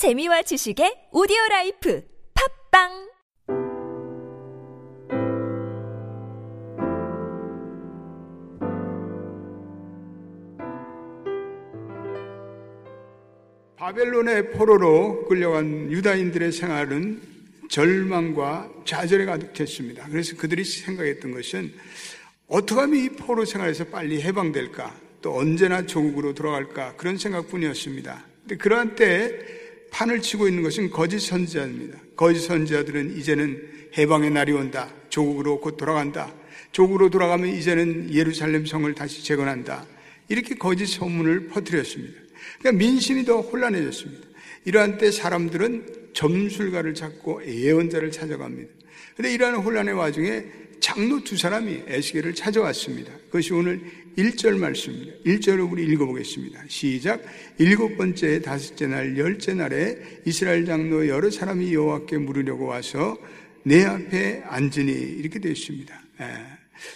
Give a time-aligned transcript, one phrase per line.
[0.00, 2.02] 재미와 지식의 오디오 라이프
[2.72, 2.88] 팟빵
[13.76, 17.20] 바벨론의 포로로 끌려간 유다인들의 생활은
[17.68, 20.06] 절망과 좌절에 가득했습니다.
[20.08, 21.74] 그래서 그들이 생각했던 것은
[22.46, 24.98] 어떻게 하면 이 포로 생활에서 빨리 해방될까?
[25.20, 26.96] 또 언제나 조국으로 돌아갈까?
[26.96, 28.24] 그런 생각뿐이었습니다.
[28.40, 29.60] 근데 그러한 때
[29.90, 31.98] 판을 치고 있는 것은 거짓 선지자입니다.
[32.16, 34.92] 거짓 선지자들은 이제는 해방의 날이 온다.
[35.08, 36.32] 조국으로 곧 돌아간다.
[36.72, 39.86] 조국으로 돌아가면 이제는 예루살렘 성을 다시 재건한다.
[40.28, 42.20] 이렇게 거짓 소문을 퍼뜨렸습니다.
[42.60, 44.28] 그러니까 민심이 더 혼란해졌습니다.
[44.64, 48.70] 이러한 때 사람들은 점술가를 찾고 예언자를 찾아갑니다.
[49.16, 50.44] 그런데 이러한 혼란의 와중에
[50.80, 53.12] 장로 두 사람이 에스겔을 찾아왔습니다.
[53.26, 53.80] 그것이 오늘
[54.16, 55.12] 1절 말씀입니다.
[55.24, 56.64] 1절을 우리 읽어보겠습니다.
[56.68, 57.22] 시작.
[57.58, 63.16] 일곱 번째, 다섯째 날, 열째 날에 이스라엘 장로 여러 사람이 여호와께 물으려고 와서
[63.62, 66.02] 내 앞에 앉으니 이렇게 되어 있습니다.
[66.20, 66.24] 예.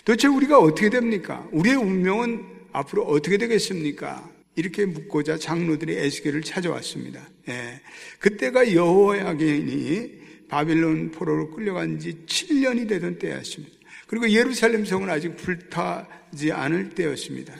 [0.05, 1.47] 도대체 우리가 어떻게 됩니까?
[1.53, 4.31] 우리의 운명은 앞으로 어떻게 되겠습니까?
[4.57, 7.29] 이렇게 묻고자 장로들이 에스겔을 찾아왔습니다.
[7.49, 7.81] 예.
[8.19, 13.75] 그때가 여호야긴이 바빌론 포로로 끌려간 지 7년이 되던 때였습니다.
[14.07, 17.55] 그리고 예루살렘 성은 아직 불타지 않을 때였습니다.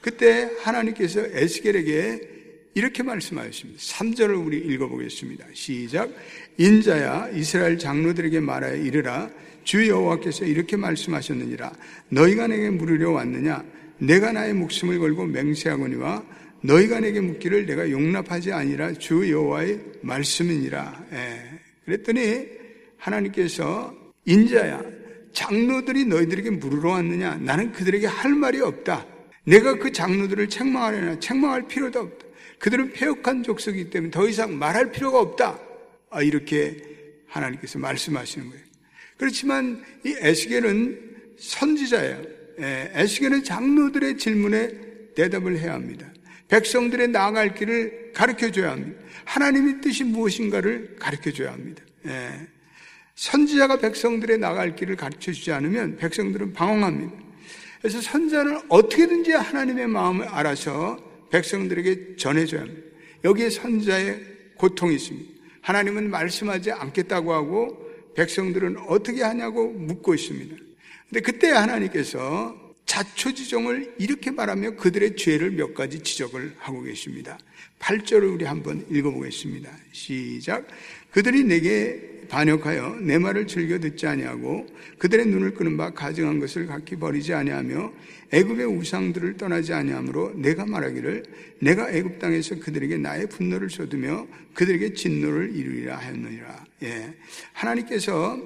[0.00, 2.28] 그때 하나님께서 에스겔에게
[2.74, 3.80] 이렇게 말씀하셨습니다.
[3.80, 5.46] 3절을 우리 읽어보겠습니다.
[5.52, 6.10] 시작.
[6.56, 9.30] 인자야 이스라엘 장로들에게 말하여 이르라
[9.64, 11.72] 주 여호와께서 이렇게 말씀하셨느니라
[12.08, 13.64] 너희가 내게 물으려 왔느냐
[13.98, 16.24] 내가 나의 목숨을 걸고 맹세하거니와
[16.62, 21.06] 너희가 내게 묻기를 내가 용납하지 아니라 주 여호와의 말씀이니라.
[21.12, 21.60] 예.
[21.84, 22.46] 그랬더니
[22.96, 24.82] 하나님께서 인자야
[25.32, 27.36] 장로들이 너희들에게 물으러 왔느냐?
[27.36, 29.06] 나는 그들에게 할 말이 없다.
[29.44, 32.26] 내가 그 장로들을 책망하려나 책망할 필요도 없다.
[32.58, 35.58] 그들은 폐역한 족속이기 때문에 더 이상 말할 필요가 없다.
[36.10, 36.76] 아, 이렇게
[37.26, 38.64] 하나님께서 말씀하시는 거예요.
[39.16, 42.22] 그렇지만 이 에스겔은 선지자예요.
[42.60, 44.68] 예, 에스겔은 장로들의 질문에
[45.14, 46.06] 대답을 해야 합니다.
[46.50, 49.00] 백성들의 나아갈 길을 가르쳐 줘야 합니다.
[49.24, 51.82] 하나님의 뜻이 무엇인가를 가르쳐 줘야 합니다.
[52.06, 52.48] 예.
[53.14, 57.12] 선지자가 백성들의 나갈 길을 가르쳐 주지 않으면 백성들은 방황합니다.
[57.80, 60.98] 그래서 선지자는 어떻게든지 하나님의 마음을 알아서
[61.30, 62.82] 백성들에게 전해줘야 합니다.
[63.24, 64.20] 여기에 선지자의
[64.56, 65.30] 고통이 있습니다.
[65.60, 70.56] 하나님은 말씀하지 않겠다고 하고 백성들은 어떻게 하냐고 묻고 있습니다.
[71.08, 77.38] 근데 그때 하나님께서 자초지종을 이렇게 말하며 그들의 죄를 몇 가지 지적을 하고 계십니다.
[77.78, 79.70] 8절을 우리 한번 읽어보겠습니다.
[79.92, 80.66] 시작.
[81.12, 84.66] 그들이 내게 반역하여 내 말을 즐겨 듣지 아니하고
[84.98, 87.92] 그들의 눈을 끄는 바 가증한 것을 각기 버리지 아니하며
[88.32, 91.22] 애굽의 우상들을 떠나지 아니하므로 내가 말하기를
[91.60, 96.64] 내가 애굽 땅에서 그들에게 나의 분노를 쏟으며 그들에게 진노를 이루리라 하였느니라.
[96.82, 97.14] 예.
[97.52, 98.36] 하나님께서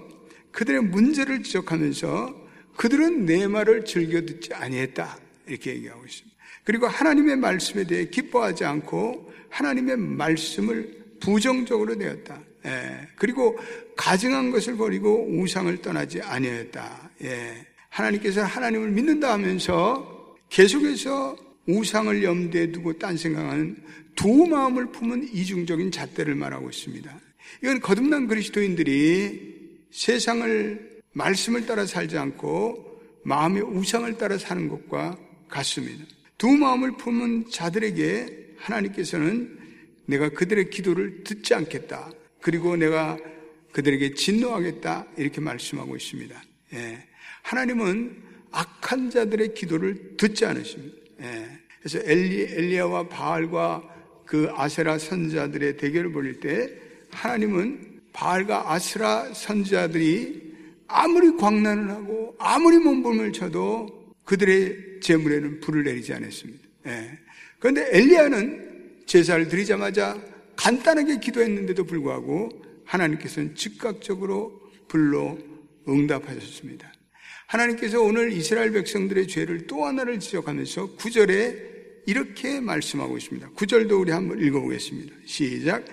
[0.52, 2.43] 그들의 문제를 지적하면서
[2.76, 5.18] 그들은 내 말을 즐겨 듣지 아니했다.
[5.46, 6.36] 이렇게 얘기하고 있습니다.
[6.64, 12.40] 그리고 하나님의 말씀에 대해 기뻐하지 않고 하나님의 말씀을 부정적으로 되었다.
[12.66, 13.08] 예.
[13.16, 13.58] 그리고
[13.96, 17.10] 가증한 것을 버리고 우상을 떠나지 아니하였다.
[17.24, 17.66] 예.
[17.90, 21.36] 하나님께서 하나님을 믿는다 하면서 계속해서
[21.66, 23.76] 우상을 염두에 두고 딴 생각하는
[24.16, 27.20] 두 마음을 품은 이중적인 잣대를 말하고 있습니다.
[27.62, 29.54] 이건 거듭난 그리스도인들이
[29.90, 36.04] 세상을 말씀을 따라 살지 않고 마음의 우상을 따라 사는 것과 같습니다.
[36.36, 39.58] 두 마음을 품은 자들에게 하나님께서는
[40.06, 42.10] 내가 그들의 기도를 듣지 않겠다.
[42.40, 43.16] 그리고 내가
[43.72, 45.06] 그들에게 진노하겠다.
[45.16, 46.42] 이렇게 말씀하고 있습니다.
[46.74, 47.08] 예.
[47.42, 50.96] 하나님은 악한 자들의 기도를 듣지 않으십니다.
[51.22, 51.48] 예.
[51.80, 53.82] 그래서 엘리, 엘리야와 바알과
[54.26, 56.72] 그 아세라 선자들의 대결을 벌일 때
[57.10, 60.43] 하나님은 바알과 아스라 선자들이
[60.86, 66.64] 아무리 광난을 하고 아무리 몸부림을 쳐도 그들의 재물에는 불을 내리지 않았습니다.
[66.86, 67.18] 예.
[67.58, 70.20] 그런데 엘리야는 제사를 드리자마자
[70.56, 72.50] 간단하게 기도했는데도 불구하고
[72.84, 75.38] 하나님께서는 즉각적으로 불로
[75.88, 76.92] 응답하셨습니다.
[77.46, 81.74] 하나님께서 오늘 이스라엘 백성들의 죄를 또 하나를 지적하면서 구절에
[82.06, 83.50] 이렇게 말씀하고 있습니다.
[83.50, 85.14] 구절도 우리 한번 읽어보겠습니다.
[85.24, 85.84] 시작.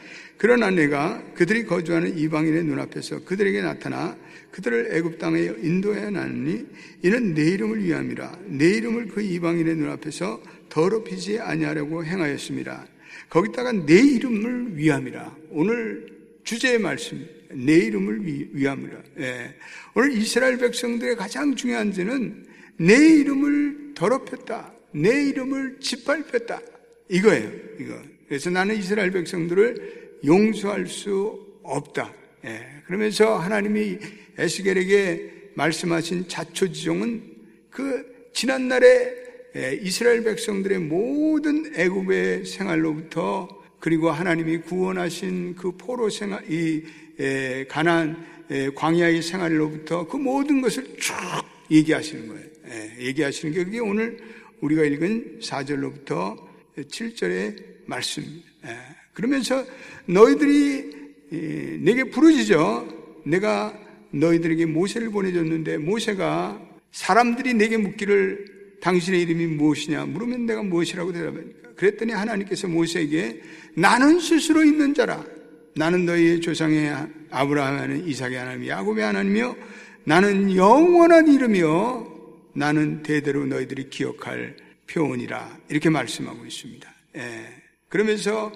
[0.41, 4.17] 그러나 내가 그들이 거주하는 이방인의 눈앞에서 그들에게 나타나
[4.49, 6.65] 그들을 애굽 땅에 인도해 놨니
[7.03, 12.87] 이는 내 이름을 위함이라 내 이름을 그 이방인의 눈앞에서 더럽히지 아니하려고 행하였습니다.
[13.29, 15.37] 거기다가 내 이름을 위함이라.
[15.51, 16.07] 오늘
[16.43, 17.23] 주제의 말씀,
[17.53, 19.55] 내 이름을 위, 함이라 예.
[19.93, 22.47] 오늘 이스라엘 백성들의 가장 중요한 죄는
[22.77, 24.73] 내 이름을 더럽혔다.
[24.93, 26.61] 내 이름을 짓밟혔다.
[27.09, 28.01] 이거예요, 이거.
[28.27, 32.13] 그래서 나는 이스라엘 백성들을 용서할 수 없다.
[32.45, 33.97] 예, 그러면서 하나님이
[34.37, 37.23] 에스겔에게 말씀하신 자초지종은
[37.69, 39.21] 그 지난날에
[39.55, 46.83] 예, 이스라엘 백성들의 모든 애굽의 생활로부터 그리고 하나님이 구원하신 그 포로 생활, 이
[47.19, 51.13] 예, 가난 예, 광야의 생활로부터 그 모든 것을 쭉
[51.69, 52.51] 얘기하시는 거예요.
[52.99, 54.17] 얘기하시는 게 그게 오늘
[54.61, 56.37] 우리가 읽은 4절로부터
[56.77, 58.47] 7절의 말씀입니다.
[59.13, 59.65] 그러면서
[60.05, 60.91] 너희들이
[61.79, 63.77] 내게 부르짖어 내가
[64.11, 66.61] 너희들에게 모세를 보내줬는데 모세가
[66.91, 73.41] 사람들이 내게 묻기를 당신의 이름이 무엇이냐 물으면 내가 무엇이라고 대답하니까 그랬더니 하나님께서 모세에게
[73.75, 75.23] 나는 스스로 있는 자라
[75.75, 76.93] 나는 너희의 조상의
[77.29, 79.55] 아브라함 하는 이삭의 하나님 야곱의 하나님이며
[80.03, 84.57] 나는 영원한 이름이요 나는 대대로 너희들이 기억할
[84.87, 86.93] 표현이라 이렇게 말씀하고 있습니다.
[87.15, 87.45] 예.
[87.87, 88.51] 그러면서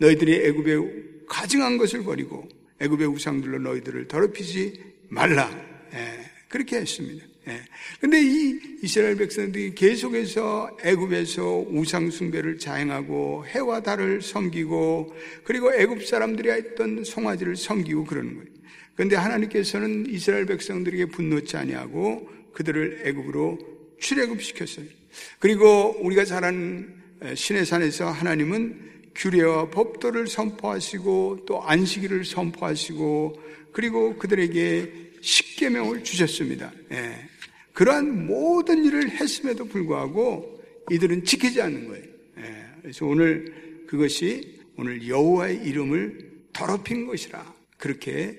[0.00, 2.48] 너희들이 애굽의 가증한 것을 버리고
[2.80, 5.50] 애굽의 우상들로 너희들을 더럽히지 말라.
[5.92, 6.30] 예.
[6.48, 7.24] 그렇게 했습니다.
[7.48, 7.60] 예.
[8.00, 15.14] 근데 이 이스라엘 백성들이 계속해서 애굽에서 우상 숭배를 자행하고 해와 달을 섬기고
[15.44, 18.48] 그리고 애굽 사람들이 했던 송아지를 섬기고 그러는 거예요.
[18.94, 23.58] 그런데 하나님께서는 이스라엘 백성들에게 분노치 아니하고 그들을 애굽으로
[24.00, 24.86] 출애굽시켰어요.
[25.38, 26.94] 그리고 우리가 잘 아는
[27.34, 33.40] 신의 산에서 하나님은 규례와 법도를 선포하시고 또 안식일을 선포하시고
[33.72, 36.72] 그리고 그들에게 십계명을 주셨습니다.
[36.92, 37.28] 예.
[37.72, 42.04] 그러한 모든 일을 했음에도 불구하고 이들은 지키지 않는 거예요.
[42.38, 42.66] 예.
[42.82, 48.36] 그래서 오늘 그것이 오늘 여호와의 이름을 더럽힌 것이라 그렇게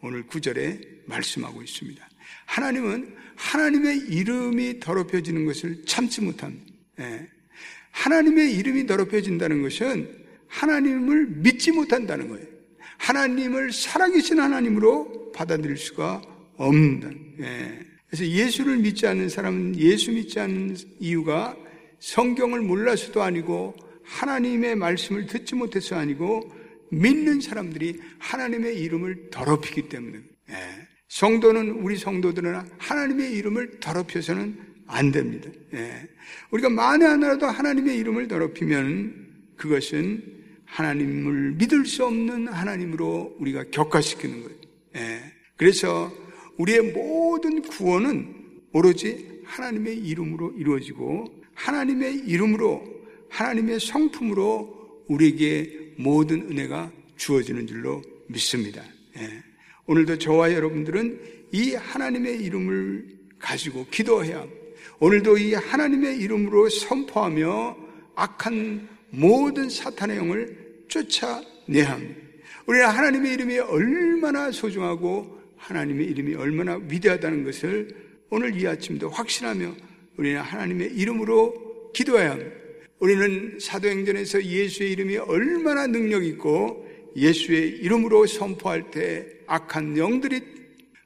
[0.00, 2.08] 오늘 구절에 말씀하고 있습니다.
[2.46, 6.72] 하나님은 하나님의 이름이 더럽혀지는 것을 참지 못합니다.
[7.00, 7.28] 예.
[7.92, 10.08] 하나님의 이름이 더럽혀진다는 것은
[10.48, 12.46] 하나님을 믿지 못한다는 거예요.
[12.98, 16.22] 하나님을 살아계신 하나님으로 받아들일 수가
[16.56, 17.10] 없는다.
[17.40, 17.78] 예.
[18.06, 21.56] 그래서 예수를 믿지 않는 사람은 예수 믿지 않는 이유가
[21.98, 23.74] 성경을 몰라서도 아니고
[24.04, 26.52] 하나님의 말씀을 듣지 못해서 아니고
[26.90, 30.18] 믿는 사람들이 하나님의 이름을 더럽히기 때문에
[30.50, 30.54] 예.
[31.08, 35.50] 성도는 우리 성도들은 하나님의 이름을 더럽혀서는 안 됩니다.
[35.72, 36.06] 예.
[36.50, 40.22] 우리가 만에 하나라도 하나님의 이름을 더럽히면 그것은
[40.66, 44.58] 하나님을 믿을 수 없는 하나님으로 우리가 격화시키는 거예요.
[44.96, 45.20] 예.
[45.56, 46.12] 그래서
[46.58, 48.34] 우리의 모든 구원은
[48.72, 52.84] 오로지 하나님의 이름으로 이루어지고 하나님의 이름으로
[53.30, 58.82] 하나님의 성품으로 우리에게 모든 은혜가 주어지는 줄로 믿습니다.
[59.16, 59.42] 예.
[59.86, 61.20] 오늘도 저와 여러분들은
[61.52, 63.06] 이 하나님의 이름을
[63.38, 64.61] 가지고 기도해야 합니다.
[64.98, 67.76] 오늘도 이 하나님의 이름으로 선포하며
[68.14, 72.20] 악한 모든 사탄의 영을 쫓아내야 합니다.
[72.66, 77.88] 우리는 하나님의 이름이 얼마나 소중하고 하나님의 이름이 얼마나 위대하다는 것을
[78.30, 79.74] 오늘 이 아침도 확신하며
[80.16, 82.50] 우리는 하나님의 이름으로 기도해야 합니다.
[82.98, 90.40] 우리는 사도행전에서 예수의 이름이 얼마나 능력 있고 예수의 이름으로 선포할 때 악한 영들이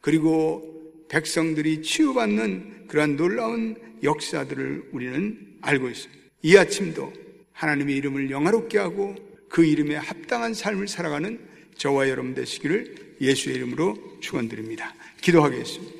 [0.00, 0.75] 그리고
[1.08, 6.22] 백성들이 치유받는 그러한 놀라운 역사들을 우리는 알고 있습니다.
[6.42, 7.12] 이 아침도
[7.52, 9.14] 하나님의 이름을 영화롭게 하고
[9.48, 11.38] 그 이름에 합당한 삶을 살아가는
[11.76, 14.94] 저와 여러분 되시기를 예수의 이름으로 축원드립니다.
[15.20, 15.94] 기도하겠습니다.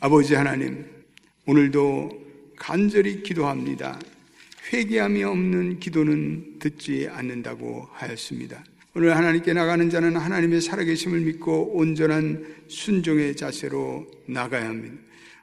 [0.00, 0.84] 아버지 하나님,
[1.46, 2.26] 오늘도
[2.56, 3.98] 간절히 기도합니다.
[4.72, 8.64] 회개함이 없는 기도는 듣지 않는다고 하였습니다.
[8.96, 14.96] 오늘 하나님께 나가는 자는 하나님의 살아계심을 믿고 온전한 순종의 자세로 나가야 합니다.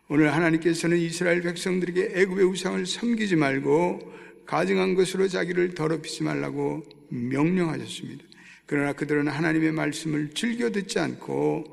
[0.08, 4.12] 오늘 하나님께서는 이스라엘 백성들에게 애굽의 우상을 섬기지 말고
[4.48, 8.24] 가증한 것으로 자기를 더럽히지 말라고 명령하셨습니다.
[8.66, 11.64] 그러나 그들은 하나님의 말씀을 즐겨 듣지 않고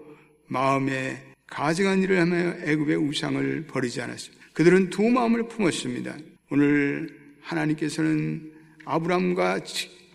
[0.49, 4.45] 마음에 가증한 일을 하며 애굽의 우상을 버리지 않았습니다.
[4.53, 6.15] 그들은 두 마음을 품었습니다.
[6.51, 7.09] 오늘
[7.41, 8.53] 하나님께서는
[8.85, 9.61] 아브라함과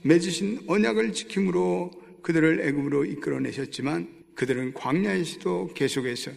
[0.05, 1.89] 맺으신 언약을 지킴으로
[2.21, 6.31] 그들을 애굽으로 이끌어내셨지만 그들은 광야에서도 계속해서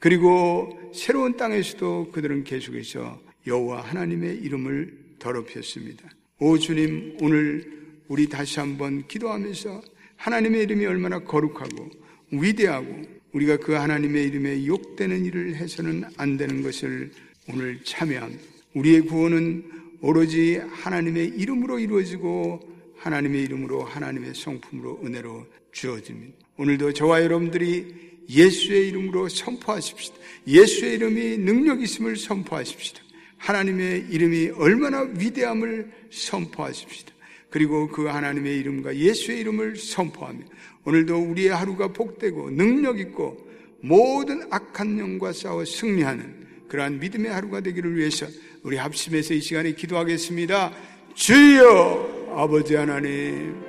[0.00, 6.08] 그리고 새로운 땅에서도 그들은 계속해서 여호와 하나님의 이름을 더럽혔습니다.
[6.40, 7.64] 오 주님, 오늘
[8.08, 9.82] 우리 다시 한번 기도하면서
[10.16, 11.90] 하나님의 이름이 얼마나 거룩하고
[12.32, 13.02] 위대하고
[13.32, 17.12] 우리가 그 하나님의 이름에 욕되는 일을 해서는 안 되는 것을
[17.48, 18.42] 오늘 참여합니다.
[18.74, 19.64] 우리의 구원은
[20.00, 22.71] 오로지 하나님의 이름으로 이루어지고
[23.02, 26.34] 하나님의 이름으로 하나님의 성품으로 은혜로 주어집니다.
[26.56, 30.16] 오늘도 저와 여러분들이 예수의 이름으로 선포하십시다.
[30.46, 33.00] 예수의 이름이 능력 있음을 선포하십시다.
[33.38, 37.12] 하나님의 이름이 얼마나 위대함을 선포하십시다.
[37.50, 40.40] 그리고 그 하나님의 이름과 예수의 이름을 선포하며
[40.84, 47.96] 오늘도 우리의 하루가 복되고 능력 있고 모든 악한 영과 싸워 승리하는 그러한 믿음의 하루가 되기를
[47.96, 48.26] 위해서
[48.62, 50.72] 우리 합심해서 이 시간에 기도하겠습니다.
[51.14, 53.62] 주여 아버지 하나님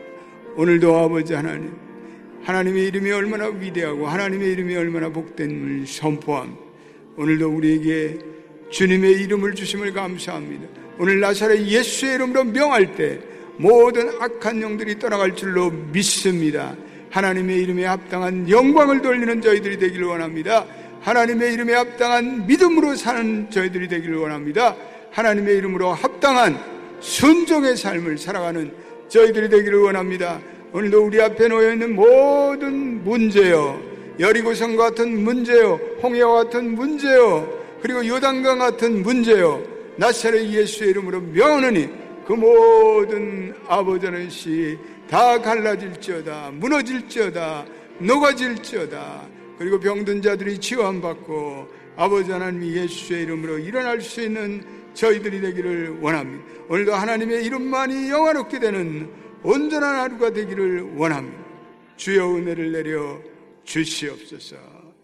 [0.55, 1.73] 오늘도 아버지 하나님
[2.43, 6.55] 하나님의 이름이 얼마나 위대하고 하나님의 이름이 얼마나 복된을 선포함
[7.17, 8.19] 오늘도 우리에게
[8.69, 10.67] 주님의 이름을 주심을 감사합니다.
[10.97, 13.19] 오늘 나사렛 예수의 이름으로 명할 때
[13.57, 16.75] 모든 악한 영들이 떠나갈 줄로 믿습니다.
[17.11, 20.65] 하나님의 이름에 합당한 영광을 돌리는 저희들이 되기를 원합니다.
[21.01, 24.75] 하나님의 이름에 합당한 믿음으로 사는 저희들이 되기를 원합니다.
[25.11, 26.72] 하나님의 이름으로 합당한
[27.03, 28.73] 순종의 삶을 살아가는
[29.09, 30.39] 저희들이 되기를 원합니다.
[30.71, 33.79] 오늘도 우리 앞에 놓여 있는 모든 문제요,
[34.19, 39.61] 여리고성 같은 문제요, 홍해와 같은 문제요, 그리고 요단강 같은 문제요,
[39.97, 41.89] 나사렛 예수의 이름으로 명하느니
[42.25, 44.29] 그 모든 아버지 하나님
[45.09, 47.65] 다 갈라질지어다, 무너질지어다,
[47.99, 49.27] 녹아질지어다.
[49.59, 51.67] 그리고 병든 자들이 치유함 받고
[51.97, 56.45] 아버지 하나님 예수의 이름으로 일어날 수 있는 저희들이 되기를 원합니다.
[56.69, 59.11] 오늘도 하나님의 이름만이 영화롭게 되는
[59.43, 61.43] 온전한 하루가 되기를 원합니다.
[61.95, 63.21] 주여 은혜를 내려
[63.63, 64.55] 주시옵소서.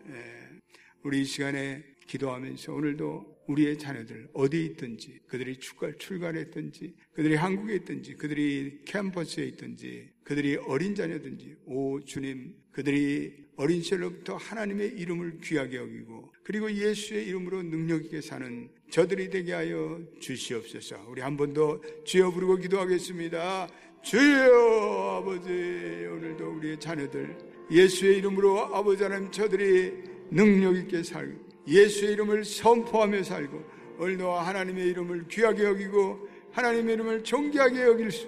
[0.09, 0.59] 예.
[1.03, 8.13] 우리 이 시간에 기도하면서 오늘도 우리의 자녀들 어디에 있든지 그들이 출가, 출가했든지 그들이 한국에 있든지
[8.15, 16.31] 그들이 캠퍼스에 있든지 그들이 어린 자녀든지 오 주님 그들이 어린 시절로부터 하나님의 이름을 귀하게 여기고
[16.43, 21.07] 그리고 예수의 이름으로 능력 있게 사는 저들이 되게 하여 주시옵소서.
[21.09, 23.67] 우리 한 번 더 주여 부르고 기도하겠습니다.
[24.03, 27.37] 주여 아버지 오늘도 우리의 자녀들
[27.71, 29.91] 예수의 이름으로 아버지 하나님 저들이
[30.31, 33.63] 능력 있게 살고 예수의 이름을 선포하며 살고
[33.99, 38.27] 오늘도 하나님의 이름을 귀하게 여기고 하나님의 이름을 존귀하게 여길 수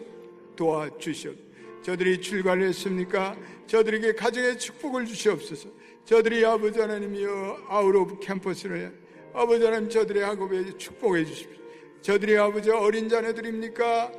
[0.55, 1.51] 도와주시옵소서.
[1.81, 3.35] 저들이 출가를 했습니까?
[3.65, 5.69] 저들에게 가정의 축복을 주시옵소서.
[6.05, 8.93] 저들이 아버지 하나님이여 오브 캠퍼스를
[9.33, 11.61] 아버지 하나님 저들의 학업에 축복해 주십시오.
[12.01, 14.11] 저들이 아버지 어린 자녀들입니까?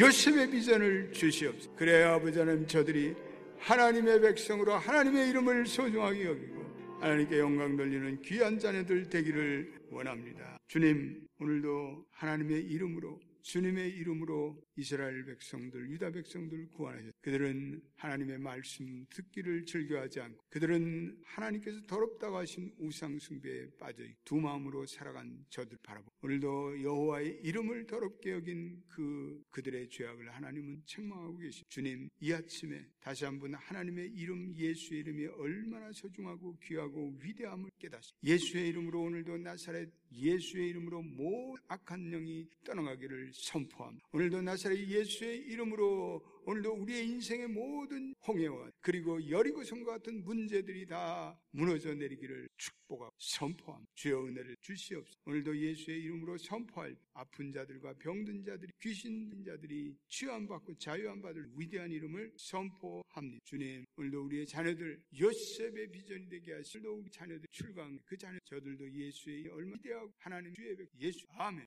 [0.00, 1.70] 요셉의 비전을 주시옵소서.
[1.76, 3.14] 그래야 아버지 하나님 저들이
[3.58, 6.63] 하나님의 백성으로 하나님의 이름을 소중하게 여기고
[7.04, 10.58] 하나님께 영광 돌리는 귀한 자녀들 되기를 원합니다.
[10.68, 17.12] 주님, 오늘도 하나님의 이름으로 주님의 이름으로 이스라엘 백성들, 유다 백성들 구원하셨.
[17.20, 24.86] 그들은 하나님의 말씀 듣기를 즐겨하지 않고 그들은 하나님께서 더럽다고 하신 우상 숭배에 빠져 두 마음으로
[24.86, 26.10] 살아간 저들 바라보.
[26.22, 31.68] 오늘도 여호와의 이름을 더럽게 여긴 그 그들의 죄악을 하나님은 책망하고 계십.
[31.68, 38.68] 주님, 이 아침에 다시 한번 하나님의 이름 예수의 이름이 얼마나 소중하고 귀하고 위대함을 깨닫습 예수의
[38.68, 44.06] 이름으로 오늘도 나사렛 예수의 이름으로 모든 악한 영이 떠나가기를 선포합니다.
[44.12, 51.94] 오늘도 나사렛 예수의 이름으로 오늘도 우리의 인생의 모든 홍해와 그리고 여리고성과 같은 문제들이 다 무너져
[51.94, 55.18] 내리기를 축복하고 선포함 주여 은혜를 주시옵소서.
[55.24, 63.40] 오늘도 예수의 이름으로 선포할 아픈 자들과 병든 자들이 귀신 자들이 치유함받고 자유함받을 위대한 이름을 선포합니다.
[63.44, 69.48] 주님 오늘도 우리의 자녀들 요셉의 비전이 되게 하시고 우리 자녀들 출강 그 자녀 저들도 예수의
[69.48, 71.62] 얼마 위대하고 하나님 주의 백 예수 아멘